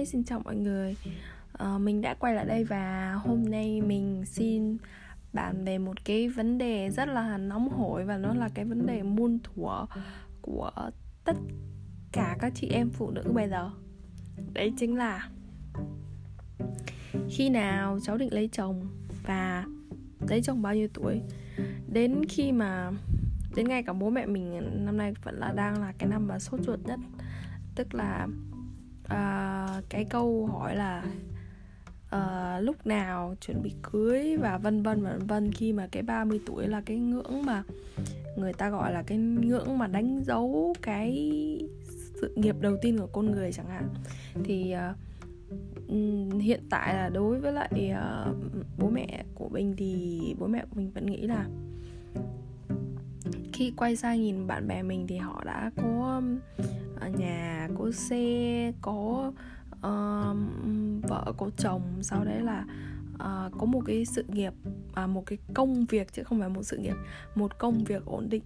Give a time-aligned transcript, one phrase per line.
[0.00, 0.96] Hi, xin chào mọi người.
[1.52, 4.76] À, Mình đã quay lại đây và hôm nay mình xin
[5.32, 8.86] bàn về một cái vấn đề rất là nóng hổi Và nó là cái vấn
[8.86, 9.86] đề muôn thuở
[10.42, 10.70] của
[11.24, 11.36] tất
[12.12, 13.70] cả các chị em phụ nữ bây giờ.
[14.52, 15.28] Đấy chính là
[17.30, 18.86] Khi nào cháu định lấy chồng
[19.26, 19.66] và
[20.28, 21.20] lấy chồng bao nhiêu tuổi.
[21.92, 22.90] Đến khi mà
[23.56, 26.38] đến ngay cả bố mẹ mình năm nay vẫn là đang là cái năm mà
[26.38, 27.00] sốt ruột nhất
[27.74, 28.26] tức là
[29.10, 31.04] uh, cái câu hỏi là
[32.16, 36.02] uh, lúc nào chuẩn bị cưới và vân vân và vân vân khi mà cái
[36.02, 37.62] 30 tuổi là cái ngưỡng mà
[38.36, 41.12] người ta gọi là cái ngưỡng mà đánh dấu cái
[42.20, 43.88] sự nghiệp đầu tiên của con người chẳng hạn.
[44.44, 44.96] Thì uh,
[46.42, 48.36] hiện tại là đối với lại uh,
[48.78, 51.46] bố mẹ của mình thì bố mẹ của mình vẫn nghĩ là
[53.60, 56.38] khi quay sang nhìn bạn bè mình thì họ đã có um,
[57.16, 59.32] nhà có xe có
[59.76, 60.36] uh,
[61.08, 61.82] vợ có chồng.
[62.02, 62.64] Sau đấy là
[63.14, 64.52] uh, có một cái sự nghiệp
[64.94, 66.94] à, một cái công việc chứ không phải một sự nghiệp
[67.34, 68.42] một công việc ổn định.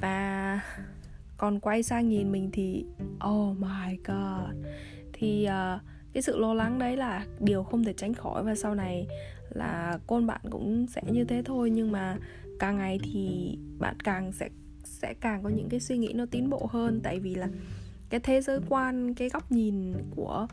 [0.00, 0.60] Và
[1.36, 2.84] còn quay sang nhìn mình thì
[3.26, 4.66] oh my god.
[5.12, 5.80] Thì uh,
[6.12, 8.44] cái sự lo lắng đấy là điều không thể tránh khỏi.
[8.44, 9.06] Và sau này
[9.54, 12.16] là con bạn cũng sẽ như thế thôi nhưng mà
[12.58, 14.48] càng ngày thì bạn càng sẽ
[14.84, 17.00] sẽ càng có những cái suy nghĩ nó tiến bộ hơn.
[17.02, 17.48] Tại vì là
[18.10, 20.46] cái thế giới quan cái góc nhìn của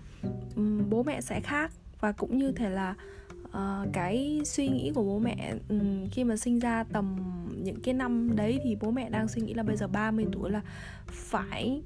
[0.55, 1.71] um, bố mẹ sẽ khác.
[1.99, 2.95] Và cũng như thể là
[3.43, 7.15] uh, cái suy nghĩ của bố mẹ um, khi mà sinh ra tầm
[7.63, 10.51] những cái năm đấy thì bố mẹ đang suy nghĩ là bây giờ 30 tuổi
[10.51, 10.61] là
[11.07, 11.81] phải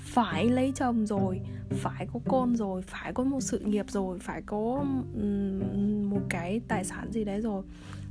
[0.00, 4.42] phải lấy chồng rồi phải có con rồi phải có một sự nghiệp rồi phải
[4.42, 4.84] có
[6.04, 7.62] một cái tài sản gì đấy rồi.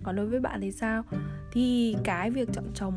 [0.04, 1.04] Còn đối với bạn thì sao?
[1.52, 2.94] Thì cái việc chọn chồng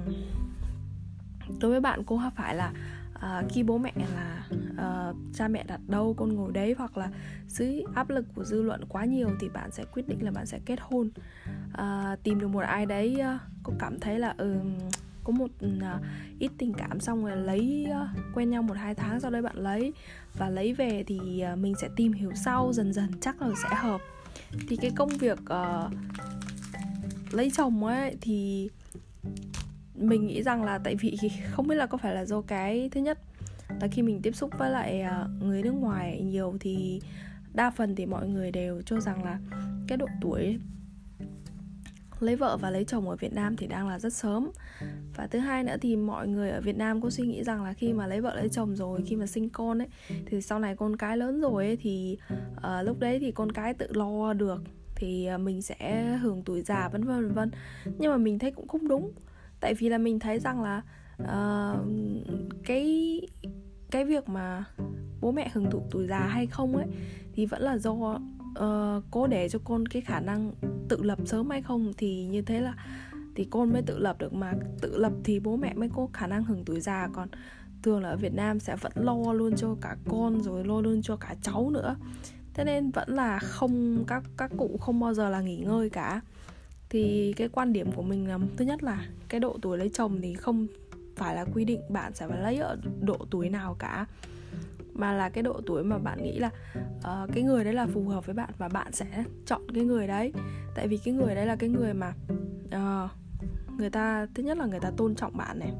[1.60, 2.72] đối với bạn cũng phải là
[3.14, 7.10] à, khi bố mẹ là uh, cha mẹ đặt đâu con ngồi đấy hoặc là
[7.48, 10.47] dưới áp lực của dư luận quá nhiều thì bạn sẽ quyết định là bạn
[10.47, 11.10] sẽ kết hôn.
[11.72, 14.56] Uh, tìm được một ai đấy uh, có cảm thấy là ừ,
[15.25, 16.03] có một uh,
[16.38, 19.56] ít tình cảm xong rồi lấy uh, quen nhau một hai tháng sau đấy bạn
[19.56, 19.93] lấy.
[20.34, 23.77] Và lấy về thì uh, mình sẽ tìm hiểu sau dần dần chắc là sẽ
[23.77, 24.00] hợp.
[24.69, 25.93] Thì cái công việc uh,
[27.32, 28.69] lấy chồng ấy thì
[29.94, 31.16] mình nghĩ rằng là tại vì
[31.50, 33.19] không biết là có phải là do cái thứ nhất
[33.81, 37.00] là khi mình tiếp xúc với lại à, người nước ngoài nhiều thì
[37.55, 39.38] đa phần thì mọi người đều cho rằng là
[39.88, 40.59] cái độ tuổi
[42.22, 44.50] lấy vợ và lấy chồng ở Việt Nam thì đang là rất sớm.
[45.16, 47.72] Và thứ hai nữa thì mọi người ở Việt Nam có suy nghĩ rằng là
[47.72, 49.88] khi mà lấy vợ lấy chồng rồi khi mà sinh con ấy
[50.27, 52.19] thì sau này con cái lớn rồi ấy thì
[52.56, 54.62] uh, lúc đấy thì con cái tự lo được
[54.94, 57.50] thì ờ, mình sẽ hưởng tuổi già vân vân vân vân.
[57.99, 59.12] Nhưng mà mình thấy cũng không đúng.
[59.61, 60.82] Tại vì là mình thấy rằng là
[61.22, 61.87] uh,
[62.65, 63.21] cái
[63.91, 64.65] cái việc mà
[65.21, 66.87] bố mẹ hưởng thụ tuổi già hay không ấy
[67.34, 68.19] thì vẫn là do
[68.58, 70.52] uh, để cho con cái khả năng
[70.88, 72.74] tự lập sớm hay không thì như thế là
[73.34, 74.52] thì con mới tự lập được mà.
[74.80, 77.28] Tự lập thì bố mẹ mới có khả năng hưởng tuổi già còn.
[77.82, 81.02] Thường là ở Việt Nam sẽ vẫn lo luôn cho cả con rồi lo luôn
[81.02, 81.96] cho cả cháu nữa.
[82.54, 86.20] Thế nên vẫn là không các các cụ không bao giờ là nghỉ ngơi cả.
[86.88, 90.20] Thì cái quan điểm của mình là thứ nhất là cái độ tuổi lấy chồng
[90.22, 90.66] thì không
[91.16, 94.06] phải là quy định bạn sẽ phải lấy ở độ tuổi nào cả
[94.94, 96.50] mà là cái độ tuổi mà bạn nghĩ là
[96.98, 100.06] uh, cái người đấy là phù hợp với bạn và bạn sẽ chọn cái người
[100.06, 100.32] đấy.
[100.75, 102.12] Tại vì cái người đấy là cái người mà
[102.66, 103.10] uh,
[103.78, 105.72] người ta thứ nhất là người ta tôn trọng bạn này.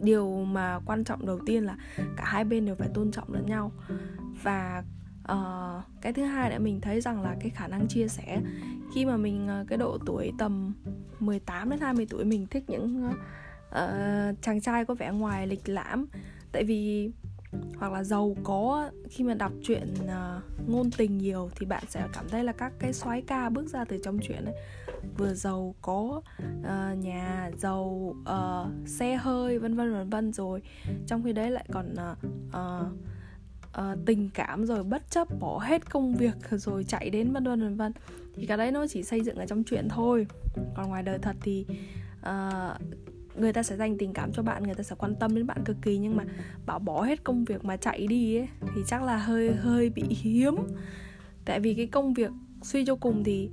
[0.00, 1.76] Điều mà quan trọng đầu tiên là
[2.16, 3.72] cả hai bên đều phải tôn trọng lẫn nhau.
[4.42, 4.84] Và
[5.32, 8.40] uh, cái thứ hai là mình thấy rằng là cái khả năng chia sẻ
[8.94, 10.74] khi mà mình uh, cái độ tuổi tầm
[11.20, 13.06] 18 đến 20 tuổi mình thích những
[13.68, 16.06] uh, chàng trai có vẻ ngoài lịch lãm.
[16.52, 17.10] Tại vì
[17.78, 22.06] hoặc là giàu có khi mà đọc truyện uh, ngôn tình nhiều thì bạn sẽ
[22.12, 24.54] cảm thấy là các cái soái ca bước ra từ trong truyện ấy
[25.18, 26.22] vừa giàu có
[26.60, 30.62] uh, nhà giàu uh, xe hơi vân vân vân vân rồi.
[31.06, 32.18] Trong khi đấy lại còn uh,
[32.48, 32.86] uh,
[33.78, 37.60] uh, tình cảm rồi bất chấp bỏ hết công việc rồi chạy đến vân vân
[37.60, 37.92] vân vân.
[38.34, 40.26] Thì cái đấy nó chỉ xây dựng ở trong chuyện thôi.
[40.74, 41.66] Còn ngoài đời thật thì
[42.20, 42.80] uh,
[43.36, 45.64] người ta sẽ dành tình cảm cho bạn người ta sẽ quan tâm đến bạn
[45.64, 46.24] cực kỳ nhưng mà
[46.66, 50.02] bảo bỏ hết công việc mà chạy đi ấy thì chắc là hơi hơi bị
[50.08, 50.56] hiếm.
[51.44, 52.30] Tại vì cái công việc
[52.62, 53.50] suy cho cùng thì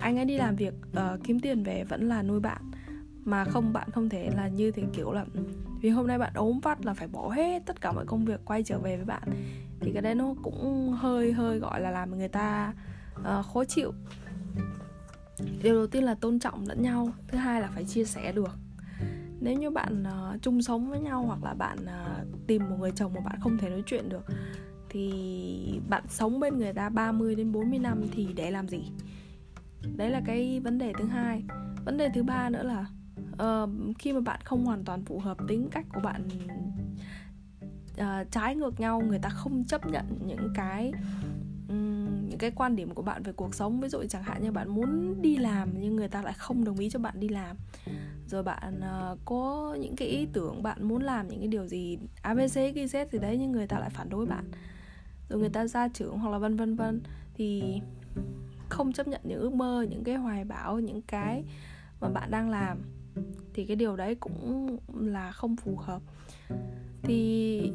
[0.00, 2.62] anh ấy đi làm việc uh, kiếm tiền về vẫn là nuôi bạn
[3.24, 5.24] mà không bạn không thể là như thế kiểu là
[5.80, 8.40] vì hôm nay bạn ốm vắt là phải bỏ hết tất cả mọi công việc
[8.44, 9.22] quay trở về với bạn.
[9.80, 12.74] Thì cái đấy nó cũng hơi hơi gọi là làm người ta
[13.20, 13.92] uh, khó chịu.
[15.62, 18.58] Điều đầu tiên là tôn trọng lẫn nhau thứ hai là phải chia sẻ được
[19.40, 22.90] nếu như bạn uh, chung sống với nhau hoặc là bạn uh, tìm một người
[22.94, 24.24] chồng mà bạn không thể nói chuyện được
[24.88, 28.92] thì bạn sống bên người ta 30 đến 40 năm thì để làm gì?
[29.96, 31.42] Đấy là cái vấn đề thứ hai.
[31.84, 32.86] Vấn đề thứ ba nữa là
[33.32, 36.28] uh, khi mà bạn không hoàn toàn phù hợp tính cách của bạn
[38.00, 40.92] uh, trái ngược nhau người ta không chấp nhận những cái
[41.68, 43.80] um, những cái quan điểm của bạn về cuộc sống.
[43.80, 46.78] Ví dụ chẳng hạn như bạn muốn đi làm nhưng người ta lại không đồng
[46.78, 47.56] ý cho bạn đi làm
[48.26, 51.98] rồi bạn uh, có những cái ý tưởng bạn muốn làm những cái điều gì
[52.22, 54.44] abc ghi z gì đấy nhưng người ta lại phản đối bạn.
[55.28, 57.02] Rồi người ta ra trưởng hoặc là vân vân vân
[57.34, 57.80] thì
[58.68, 61.44] không chấp nhận những ước mơ những cái hoài bão những cái
[62.00, 62.78] mà bạn đang làm
[63.54, 66.02] thì cái điều đấy cũng là không phù hợp.
[67.02, 67.72] Thì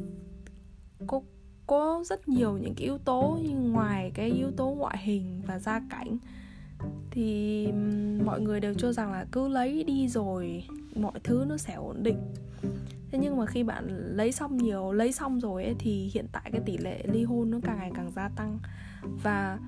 [1.06, 1.20] có
[1.66, 5.58] có rất nhiều những cái yếu tố nhưng ngoài cái yếu tố ngoại hình và
[5.58, 6.18] gia cảnh
[7.10, 7.66] thì
[8.24, 10.64] mọi người đều cho rằng là cứ lấy đi rồi
[10.94, 12.18] mọi thứ nó sẽ ổn định.
[13.10, 13.86] Thế nhưng mà khi bạn
[14.16, 17.50] lấy xong nhiều lấy xong rồi ấy, thì hiện tại cái tỷ lệ ly hôn
[17.50, 18.58] nó càng ngày càng gia tăng.
[19.22, 19.58] Và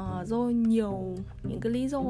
[0.00, 2.02] uh, do nhiều những cái lý do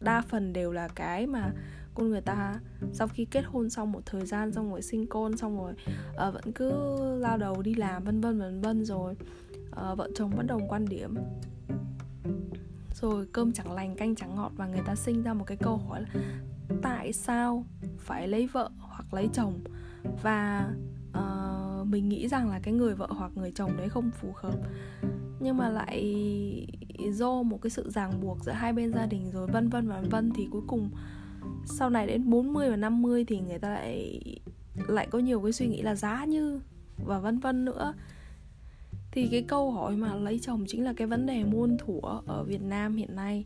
[0.00, 1.52] đa phần đều là cái mà
[1.94, 2.60] con người ta
[2.92, 5.72] sau khi kết hôn xong một thời gian xong rồi sinh con xong rồi
[6.28, 6.72] uh, vẫn cứ
[7.18, 9.14] lao đầu đi làm vân vân vân vân rồi
[9.70, 11.14] uh, vợ chồng bất đồng quan điểm
[13.00, 15.76] rồi cơm chẳng lành canh chẳng ngọt và người ta sinh ra một cái câu
[15.76, 16.08] hỏi là
[16.82, 17.64] tại sao
[17.98, 19.60] phải lấy vợ hoặc lấy chồng?
[20.22, 20.70] Và
[21.18, 24.58] uh, mình nghĩ rằng là cái người vợ hoặc người chồng đấy không phù hợp.
[25.40, 26.16] Nhưng mà lại
[27.12, 30.00] do một cái sự ràng buộc giữa hai bên gia đình rồi vân vân và
[30.00, 30.90] vân vân thì cuối cùng
[31.64, 34.20] sau này đến 40 và 50 thì người ta lại
[34.88, 36.60] lại có nhiều cái suy nghĩ là giá như
[37.04, 37.94] và vân vân nữa
[39.16, 42.44] thì cái câu hỏi mà lấy chồng chính là cái vấn đề muôn thuở ở
[42.44, 43.44] Việt Nam hiện nay.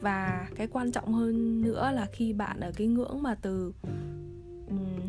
[0.00, 3.72] Và cái quan trọng hơn nữa là khi bạn ở cái ngưỡng mà từ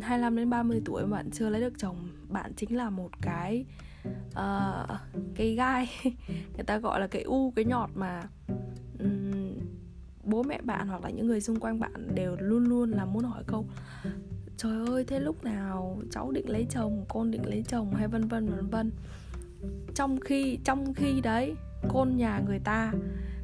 [0.02, 1.96] 25 đến 30 tuổi mà bạn chưa lấy được chồng
[2.30, 3.66] bạn chính là một cái
[4.30, 4.90] uh,
[5.36, 5.90] cái gai.
[6.28, 8.24] Người ta gọi là cái u cái nhọt mà
[9.00, 9.54] um,
[10.24, 13.24] bố mẹ bạn hoặc là những người xung quanh bạn đều luôn luôn là muốn
[13.24, 13.66] hỏi câu
[14.58, 17.94] trời ơi thế lúc nào cháu định lấy chồng con định lấy chồng?
[17.94, 18.92] hay vân vân vân vân
[19.96, 21.56] trong khi trong khi đấy
[21.88, 22.94] con nhà người ta.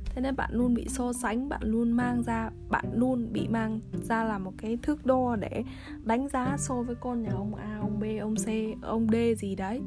[0.05, 3.79] Thế nên bạn luôn bị so sánh, bạn luôn mang ra, bạn luôn bị mang
[4.01, 5.63] ra là một cái thước đo để
[6.03, 8.47] đánh giá so với con nhà ông a, ông b, ông c,
[8.81, 9.81] ông d gì đấy.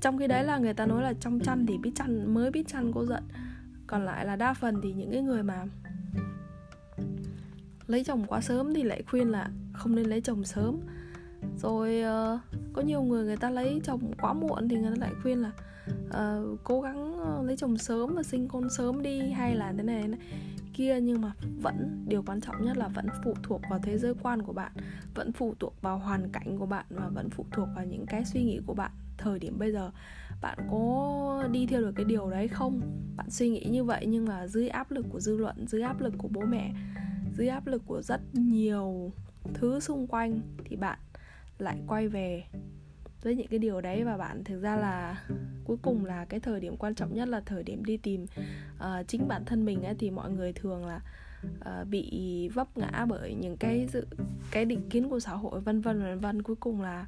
[0.00, 2.68] Trong khi đấy là người ta nói là trong chăn thì biết chăn, mới biết
[2.68, 3.22] chăn cô giận.
[3.86, 5.64] Còn lại là đa phần thì những cái người mà
[7.86, 10.80] lấy chồng quá sớm thì lại khuyên là không nên lấy chồng sớm
[11.56, 12.40] rồi uh,
[12.72, 15.52] có nhiều người người ta lấy chồng quá muộn thì người ta lại khuyên là
[16.06, 19.82] uh, cố gắng ờ, lấy chồng sớm và sinh con sớm đi hay là thế
[19.82, 20.20] này, thế này.
[20.74, 21.32] Kia nhưng mà
[21.62, 24.72] vẫn điều quan trọng nhất là vẫn phụ thuộc vào thế giới quan của bạn
[25.14, 28.24] vẫn phụ thuộc vào hoàn cảnh của bạn và vẫn phụ thuộc vào những cái
[28.24, 29.90] suy nghĩ của bạn thời điểm bây giờ.
[30.42, 32.80] Bạn có đi theo được cái điều đấy không?
[33.16, 36.00] Bạn suy nghĩ như vậy nhưng mà dưới áp lực của dư luận dưới áp
[36.00, 36.72] lực của bố mẹ
[37.36, 39.12] dưới áp lực của rất nhiều
[39.54, 40.98] thứ xung quanh thì bạn
[41.58, 42.44] lại quay về
[43.22, 44.04] với những cái điều đấy.
[44.04, 45.24] Và bạn thực ra là
[45.64, 48.26] cuối cùng là cái thời điểm quan trọng nhất là thời điểm đi tìm
[48.76, 51.00] uh, chính bản thân mình ấy, thì mọi người thường là
[51.60, 54.06] uh, bị vấp ngã bởi những cái dự
[54.50, 56.42] cái định kiến của xã hội vân vân vân vân.
[56.42, 57.06] Cuối cùng là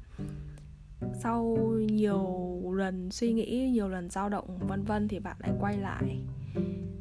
[1.13, 1.57] sau
[1.91, 6.17] nhiều lần suy nghĩ nhiều lần dao động vân vân thì bạn lại quay lại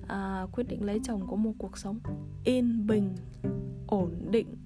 [0.03, 1.99] uh, quyết định lấy chồng có một cuộc sống
[2.45, 3.15] yên bình
[3.87, 4.57] ổn định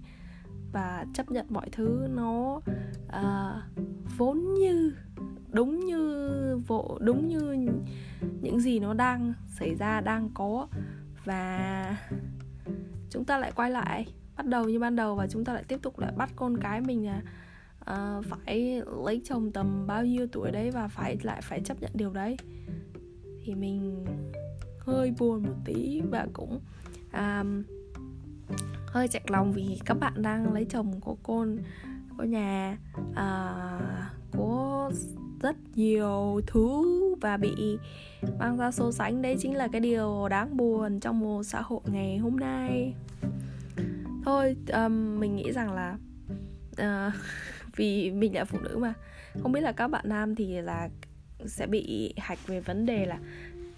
[0.74, 2.60] và chấp nhận mọi thứ nó
[3.06, 3.62] uh,
[4.18, 4.92] vốn như
[5.52, 7.72] đúng như vỗ đúng như
[8.40, 10.68] những gì nó đang xảy ra đang có.
[11.24, 11.96] Và
[13.10, 15.78] chúng ta lại quay lại bắt đầu như ban đầu và chúng ta lại tiếp
[15.82, 17.22] tục lại bắt con cái mình là
[17.80, 21.90] uh, phải lấy chồng tầm bao nhiêu tuổi đấy và phải lại phải chấp nhận
[21.94, 22.36] điều đấy.
[23.44, 24.04] Thì mình
[24.78, 26.60] hơi buồn một tí và cũng
[27.12, 27.62] um,
[28.94, 31.46] hơi chạnh lòng vì các bạn đang lấy chồng của cô
[32.18, 32.78] có nhà
[33.14, 34.90] à, uh, có
[35.42, 36.84] rất nhiều thứ
[37.20, 37.78] và bị
[38.38, 39.22] mang ra so sánh.
[39.22, 42.94] Đấy chính là cái điều đáng buồn trong một xã hội ngày hôm nay.
[44.24, 45.96] Thôi um, mình nghĩ rằng là
[46.72, 47.12] uh,
[47.76, 48.94] vì mình là phụ nữ mà
[49.42, 50.88] không biết là các bạn nam thì là
[51.46, 53.18] sẽ bị hạch về vấn đề là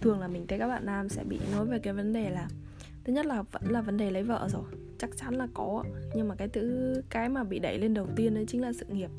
[0.01, 2.49] thường là mình thấy các bạn nam sẽ bị nói về cái vấn đề là
[3.07, 4.63] thứ nhất là vẫn là vấn đề lấy vợ rồi
[4.99, 5.85] chắc chắn là có.
[6.15, 8.87] Nhưng mà cái thứ cái mà bị đẩy lên đầu tiên đấy chính là sự
[8.89, 9.11] nghiệp.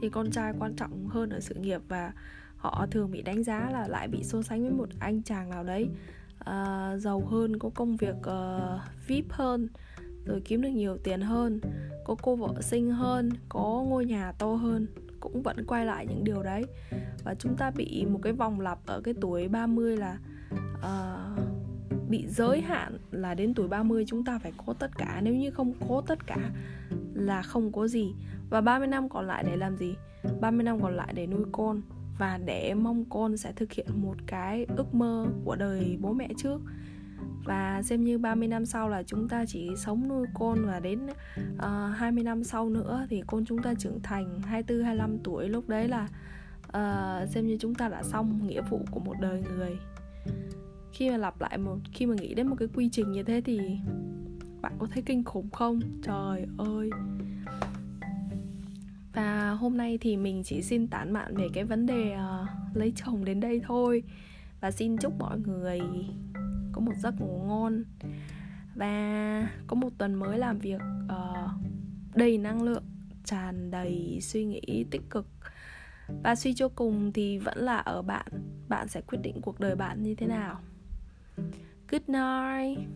[0.00, 2.12] Thì con trai quan trọng hơn ở sự nghiệp và
[2.56, 5.64] họ thường bị đánh giá là lại bị so sánh với một anh chàng nào
[5.64, 5.88] đấy
[6.40, 9.68] uh, giàu hơn có công việc uh, vip hơn
[10.24, 11.60] rồi kiếm được nhiều tiền hơn
[12.04, 14.86] có cô vợ xinh hơn có ngôi nhà to hơn
[15.20, 16.64] cũng vẫn quay lại những điều đấy.
[17.24, 20.18] Và chúng ta bị một cái vòng lặp ở cái tuổi 30 là
[20.74, 21.29] uh,
[22.10, 25.20] bị giới hạn là đến tuổi 30 chúng ta phải có tất cả.
[25.22, 26.50] Nếu như không có tất cả
[27.14, 28.14] là không có gì.
[28.50, 29.94] Và 30 năm còn lại để làm gì?
[30.40, 31.82] 30 năm còn lại để nuôi con.
[32.18, 36.28] Và để mong con sẽ thực hiện một cái ước mơ của đời bố mẹ
[36.36, 36.60] trước.
[37.44, 41.00] Và xem như 30 năm sau là chúng ta chỉ sống nuôi con và đến
[41.58, 45.48] ờ, uh, 20 năm sau nữa thì con chúng ta trưởng thành 24 25 tuổi.
[45.48, 46.08] Lúc đấy là
[46.68, 49.78] uh, xem như chúng ta đã xong nghĩa vụ của một đời người
[50.92, 53.40] khi mà lặp lại một khi mà nghĩ đến một cái quy trình như thế
[53.44, 53.78] thì
[54.62, 55.80] bạn có thấy kinh khủng không?
[56.02, 56.90] Trời ơi.
[59.12, 62.92] Và hôm nay thì mình chỉ xin tán mạn về cái vấn đề uh, lấy
[62.96, 64.02] chồng đến đây thôi.
[64.60, 65.80] Và xin chúc mọi người
[66.72, 67.84] có một giấc ngủ ngon.
[68.74, 71.50] Và có một tuần mới làm việc uh,
[72.14, 72.84] đầy năng lượng
[73.24, 75.26] tràn đầy suy nghĩ tích cực.
[76.22, 78.26] Và suy cho cùng thì vẫn là ở bạn.
[78.68, 80.60] Bạn sẽ quyết định cuộc đời bạn như thế nào?
[81.86, 82.88] Good night.